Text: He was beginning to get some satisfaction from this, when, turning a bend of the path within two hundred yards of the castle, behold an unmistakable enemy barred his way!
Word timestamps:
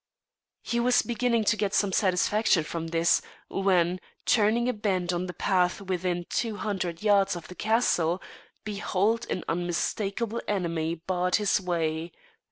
He 0.63 0.79
was 0.79 1.03
beginning 1.03 1.43
to 1.43 1.55
get 1.55 1.75
some 1.75 1.91
satisfaction 1.91 2.63
from 2.63 2.87
this, 2.87 3.21
when, 3.49 3.99
turning 4.25 4.67
a 4.67 4.73
bend 4.73 5.11
of 5.13 5.27
the 5.27 5.33
path 5.35 5.79
within 5.79 6.25
two 6.27 6.55
hundred 6.55 7.03
yards 7.03 7.35
of 7.35 7.47
the 7.49 7.53
castle, 7.53 8.19
behold 8.63 9.27
an 9.29 9.43
unmistakable 9.47 10.41
enemy 10.47 10.95
barred 10.95 11.35
his 11.35 11.61
way! 11.61 12.13